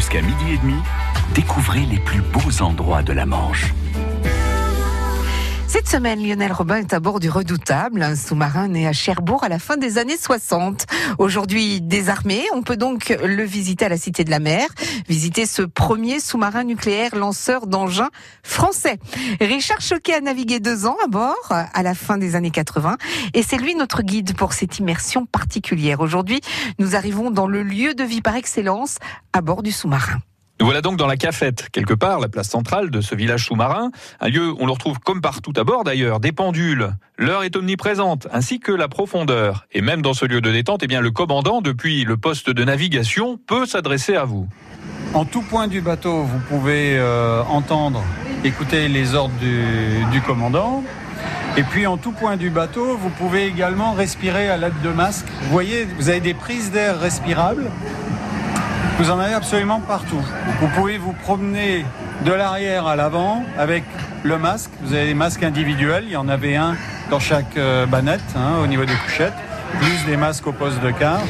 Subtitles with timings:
[0.00, 0.80] Jusqu'à midi et demi,
[1.34, 3.74] découvrez les plus beaux endroits de la Manche.
[5.72, 9.48] Cette semaine, Lionel Robin est à bord du Redoutable, un sous-marin né à Cherbourg à
[9.48, 10.84] la fin des années 60.
[11.18, 14.66] Aujourd'hui désarmé, on peut donc le visiter à la Cité de la Mer,
[15.08, 18.10] visiter ce premier sous-marin nucléaire lanceur d'engins
[18.42, 18.98] français.
[19.40, 22.96] Richard Choquet a navigué deux ans à bord à la fin des années 80
[23.34, 26.00] et c'est lui notre guide pour cette immersion particulière.
[26.00, 26.40] Aujourd'hui,
[26.80, 28.96] nous arrivons dans le lieu de vie par excellence
[29.32, 30.18] à bord du sous-marin.
[30.60, 33.90] Nous voilà donc dans la cafette, quelque part, la place centrale de ce village sous-marin.
[34.20, 36.90] Un lieu où on le retrouve comme partout à bord d'ailleurs, des pendules.
[37.16, 39.66] L'heure est omniprésente, ainsi que la profondeur.
[39.72, 42.62] Et même dans ce lieu de détente, eh bien, le commandant, depuis le poste de
[42.62, 44.48] navigation, peut s'adresser à vous.
[45.14, 48.04] En tout point du bateau, vous pouvez euh, entendre,
[48.44, 49.64] écouter les ordres du,
[50.12, 50.84] du commandant.
[51.56, 55.26] Et puis en tout point du bateau, vous pouvez également respirer à l'aide de masques.
[55.40, 57.70] Vous voyez, vous avez des prises d'air respirables
[59.00, 60.20] vous en avez absolument partout.
[60.60, 61.86] Vous pouvez vous promener
[62.26, 63.82] de l'arrière à l'avant avec
[64.24, 64.70] le masque.
[64.82, 66.04] Vous avez des masques individuels.
[66.06, 66.76] Il y en avait un
[67.08, 69.32] dans chaque euh, banette hein, au niveau des couchettes,
[69.80, 71.22] plus des masques au poste de quart.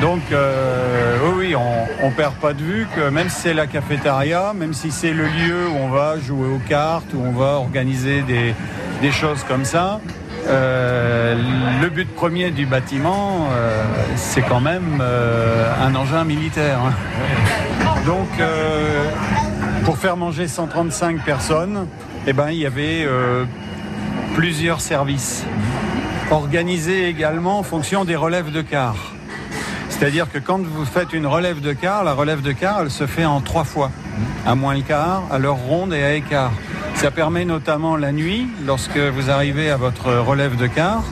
[0.00, 4.52] Donc euh, oui, on, ne perd pas de vue que même si c'est la cafétéria,
[4.54, 8.22] même si c'est le lieu où on va jouer aux cartes, où on va organiser
[8.22, 8.54] des,
[9.02, 10.00] des choses comme ça,
[10.46, 11.36] euh,
[11.80, 13.82] le but premier du bâtiment, euh,
[14.16, 16.78] c'est quand même euh, un engin militaire.
[16.80, 16.92] Hein.
[18.06, 18.28] Donc,
[19.84, 21.86] pour faire manger 135 personnes,
[22.26, 23.06] eh ben, il y avait
[24.34, 25.44] plusieurs services
[26.30, 29.12] organisés également en fonction des relèves de quart.
[29.90, 33.06] C'est-à-dire que quand vous faites une relève de quart, la relève de quart, elle se
[33.06, 33.90] fait en trois fois.
[34.46, 36.52] À moins le quart, à l'heure ronde et à écart.
[37.00, 41.02] Ça permet notamment la nuit, lorsque vous arrivez à votre relève de quart,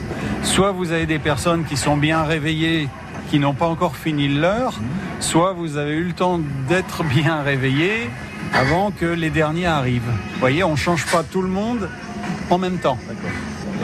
[0.43, 2.87] soit vous avez des personnes qui sont bien réveillées,
[3.31, 4.75] qui n'ont pas encore fini l'heure,
[5.19, 8.07] soit vous avez eu le temps d'être bien réveillés
[8.53, 10.03] avant que les derniers arrivent.
[10.33, 11.89] Vous voyez, on ne change pas tout le monde
[12.51, 12.99] en même temps.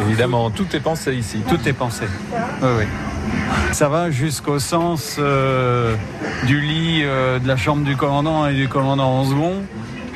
[0.05, 1.39] Évidemment, tout est pensé ici.
[1.49, 2.05] Tout est pensé.
[2.61, 2.83] Oui, oui.
[3.71, 5.95] Ça va jusqu'au sens euh,
[6.45, 9.63] du lit euh, de la chambre du commandant et du commandant en second.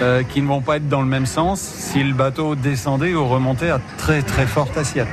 [0.01, 3.27] Euh, qui ne vont pas être dans le même sens si le bateau descendait ou
[3.27, 5.09] remontait à très très forte assiette.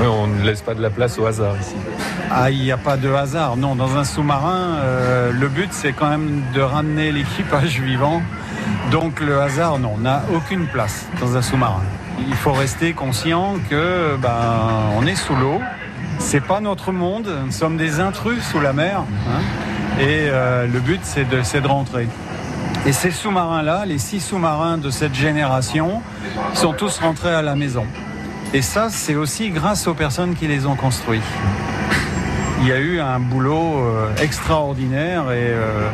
[0.00, 1.74] on ne laisse pas de la place au hasard ici.
[2.30, 3.56] Ah, il n'y a pas de hasard.
[3.56, 8.22] Non, dans un sous-marin, euh, le but c'est quand même de ramener l'équipage vivant.
[8.92, 11.82] Donc le hasard, non, n'a aucune place dans un sous-marin.
[12.28, 15.60] Il faut rester conscient que ben, on est sous l'eau.
[16.20, 17.28] C'est pas notre monde.
[17.46, 19.02] Nous sommes des intrus sous la mer.
[19.28, 19.40] Hein.
[20.00, 22.06] et euh, le but c'est de, de rentrer.
[22.86, 26.02] Et ces sous-marins-là, les six sous-marins de cette génération,
[26.54, 27.84] sont tous rentrés à la maison.
[28.54, 31.20] Et ça, c'est aussi grâce aux personnes qui les ont construits.
[32.60, 35.88] Il y a eu un boulot euh, extraordinaire et euh,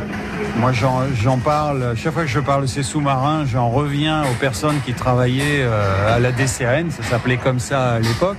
[0.57, 4.81] moi j'en parle, chaque fois que je parle de ces sous-marins, j'en reviens aux personnes
[4.87, 8.39] qui travaillaient euh, à la DCN, ça s'appelait comme ça à l'époque.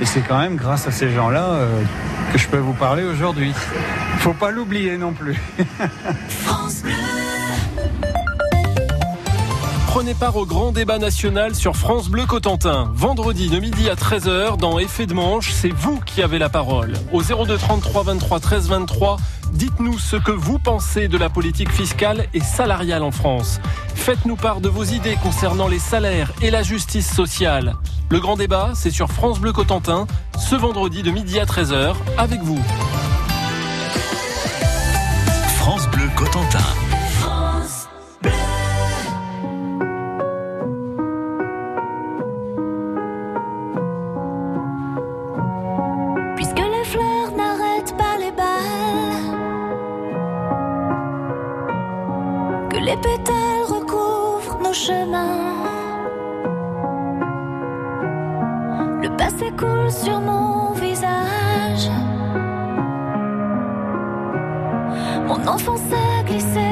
[0.00, 1.60] Et c'est quand même grâce à ces gens-là
[2.32, 3.52] que je peux vous parler aujourd'hui.
[4.18, 5.40] Faut pas l'oublier non plus.
[6.46, 7.11] prenez
[10.14, 12.90] part au grand débat national sur France Bleu Cotentin.
[12.94, 16.92] Vendredi de midi à 13h dans Effet de manche, c'est vous qui avez la parole.
[17.12, 19.16] Au 02 33 23 13 23,
[19.52, 23.60] dites-nous ce que vous pensez de la politique fiscale et salariale en France.
[23.94, 27.76] Faites-nous part de vos idées concernant les salaires et la justice sociale.
[28.10, 30.06] Le grand débat, c'est sur France Bleu Cotentin,
[30.38, 32.60] ce vendredi de midi à 13h, avec vous.
[52.92, 55.64] les pétales recouvrent nos chemins.
[59.02, 61.90] Le passé coule sur mon visage.
[65.26, 66.71] Mon enfance a glissé.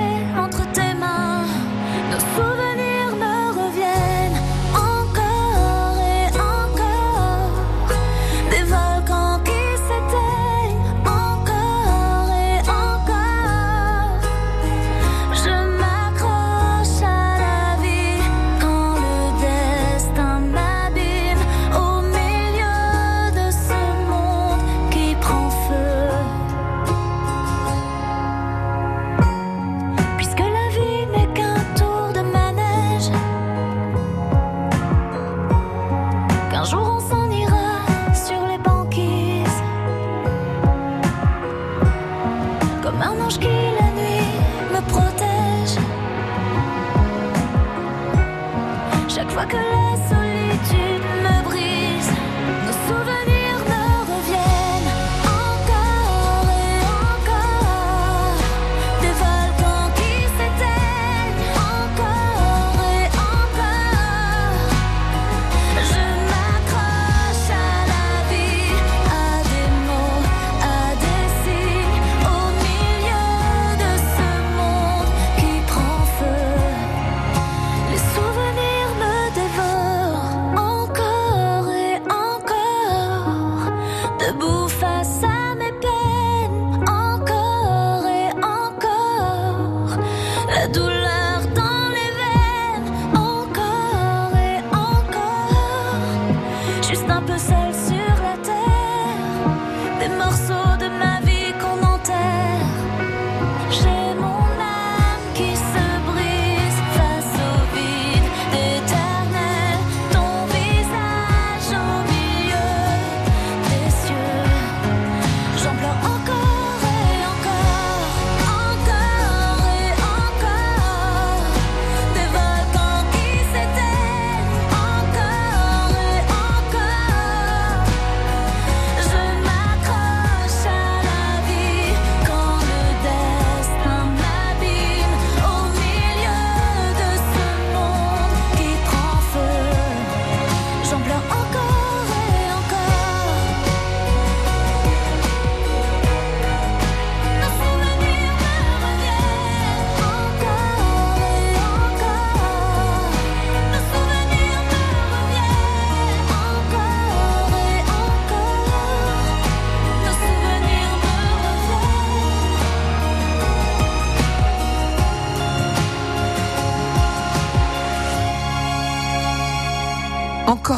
[97.73, 98.20] Sur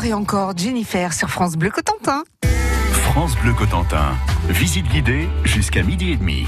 [0.03, 2.25] Encore et encore, Jennifer sur France Bleu Cotentin.
[2.93, 4.17] France Bleu Cotentin.
[4.49, 6.45] Visite guidée jusqu'à midi et demi.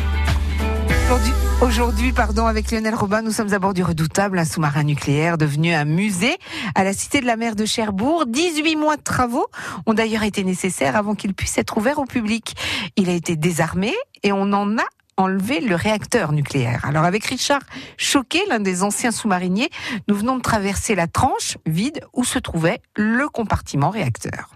[1.07, 5.39] Aujourd'hui, aujourd'hui, pardon, avec Lionel Robin, nous sommes à bord du redoutable, un sous-marin nucléaire
[5.39, 6.37] devenu un musée
[6.75, 8.25] à la Cité de la Mer de Cherbourg.
[8.27, 9.47] 18 mois de travaux
[9.87, 12.57] ont d'ailleurs été nécessaires avant qu'il puisse être ouvert au public.
[12.97, 14.85] Il a été désarmé et on en a
[15.17, 16.85] enlevé le réacteur nucléaire.
[16.85, 17.63] Alors avec Richard
[17.97, 19.71] Choquet, l'un des anciens sous-mariniers,
[20.09, 24.55] nous venons de traverser la tranche vide où se trouvait le compartiment réacteur.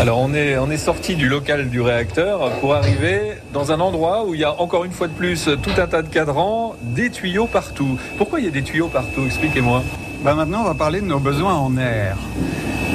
[0.00, 4.24] Alors on est, on est sorti du local du réacteur pour arriver dans un endroit
[4.26, 7.10] où il y a encore une fois de plus tout un tas de cadrans, des
[7.10, 7.98] tuyaux partout.
[8.16, 9.26] Pourquoi il y a des tuyaux partout?
[9.26, 9.82] Expliquez-moi.
[10.22, 12.16] Bah maintenant, on va parler de nos besoins en air.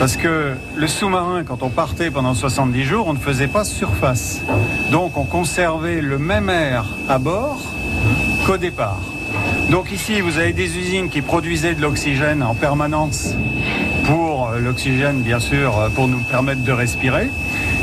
[0.03, 4.41] Parce que le sous-marin, quand on partait pendant 70 jours, on ne faisait pas surface.
[4.91, 7.61] Donc on conservait le même air à bord
[8.45, 8.99] qu'au départ.
[9.69, 13.33] Donc ici, vous avez des usines qui produisaient de l'oxygène en permanence
[14.03, 17.29] pour euh, l'oxygène, bien sûr, euh, pour nous permettre de respirer.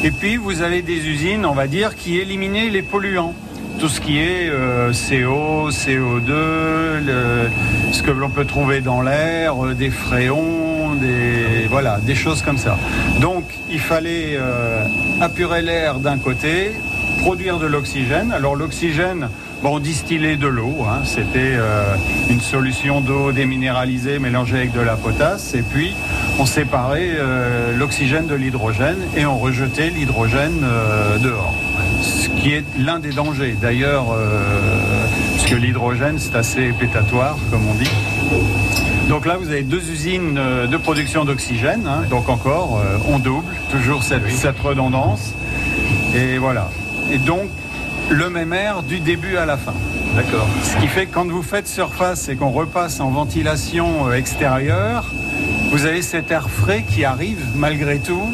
[0.04, 3.32] Et puis, vous avez des usines, on va dire, qui éliminaient les polluants.
[3.78, 7.48] Tout ce qui est euh, CO, CO2, le-
[7.92, 12.78] ce que l'on peut trouver dans l'air, des fréons, des, voilà, des choses comme ça.
[13.20, 14.84] Donc, il fallait euh,
[15.20, 16.72] apurer l'air d'un côté,
[17.20, 18.32] produire de l'oxygène.
[18.32, 19.28] Alors, l'oxygène,
[19.62, 20.78] bon, on distillait de l'eau.
[20.88, 21.00] hein.
[21.04, 21.94] C'était euh,
[22.30, 25.54] une solution d'eau déminéralisée mélangée avec de la potasse.
[25.54, 25.94] Et puis,
[26.38, 30.64] on séparait euh, l'oxygène de l'hydrogène et on rejetait l'hydrogène
[31.22, 31.54] dehors.
[32.02, 33.54] Ce qui est l'un des dangers.
[33.60, 34.06] D'ailleurs,
[35.36, 37.90] parce que l'hydrogène, c'est assez pétatoire, comme on dit.
[39.10, 41.86] Donc là, vous avez deux usines euh, de production d'oxygène.
[41.86, 42.04] hein.
[42.08, 45.34] Donc encore, euh, on double, toujours cette, cette redondance.
[46.14, 46.70] Et voilà.
[47.12, 47.48] Et donc,
[48.08, 49.74] le même air du début à la fin.
[50.14, 50.46] D'accord.
[50.62, 55.04] Ce qui fait que quand vous faites surface et qu'on repasse en ventilation euh, extérieure,
[55.72, 58.30] vous avez cet air frais qui arrive malgré tout.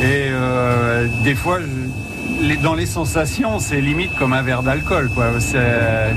[0.00, 5.10] Et euh, des fois, je- les- dans les sensations, c'est limite comme un verre d'alcool.
[5.14, 5.26] quoi.
[5.40, 6.14] C'est-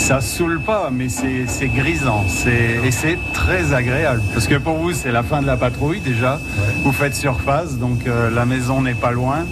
[0.00, 2.24] Ça saoule pas, mais c'est grisant.
[2.84, 4.22] Et c'est très agréable.
[4.32, 6.40] Parce que pour vous, c'est la fin de la patrouille déjà.
[6.82, 9.44] Vous faites surface, donc euh, la maison n'est pas loin.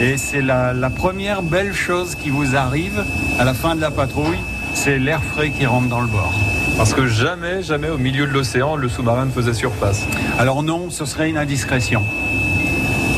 [0.00, 3.04] Et c'est la, la première belle chose qui vous arrive
[3.38, 4.38] à la fin de la patrouille,
[4.74, 6.32] c'est l'air frais qui rentre dans le bord.
[6.78, 10.06] Parce que jamais, jamais au milieu de l'océan, le sous-marin ne faisait surface.
[10.38, 12.04] Alors non, ce serait une indiscrétion.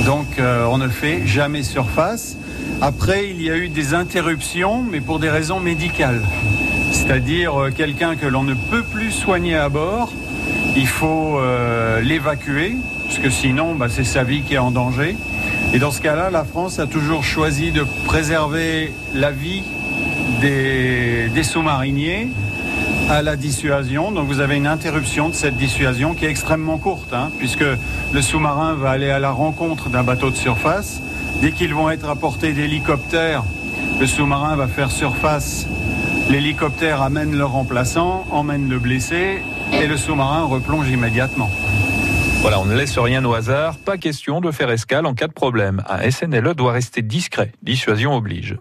[0.07, 2.37] Donc euh, on ne fait jamais surface.
[2.85, 6.21] Après, il y a eu des interruptions, mais pour des raisons médicales.
[6.91, 10.13] C'est-à-dire euh, quelqu'un que l'on ne peut plus soigner à bord,
[10.75, 12.75] il faut euh, l'évacuer,
[13.07, 15.15] parce que sinon, bah, c'est sa vie qui est en danger.
[15.73, 19.63] Et dans ce cas-là, la France a toujours choisi de préserver la vie
[20.41, 22.31] des, sous-mariniers
[23.09, 24.11] à la dissuasion.
[24.11, 27.65] Donc vous avez une interruption de cette dissuasion qui est extrêmement courte, hein, puisque
[28.13, 31.01] le sous-marin va aller à la rencontre d'un bateau de surface.
[31.41, 33.45] Dès qu'ils vont être à portée d'hélicoptères,
[34.01, 35.67] le sous-marin va faire surface.
[36.31, 41.51] L'hélicoptère amène le remplaçant, emmène le blessé et le sous-marin replonge immédiatement.
[42.43, 43.77] Voilà, on ne laisse rien au hasard.
[43.77, 45.83] Pas question de faire escale en cas de problème.
[45.89, 47.53] Un SNLE doit rester discret.
[47.63, 48.51] Dissuasion oblige.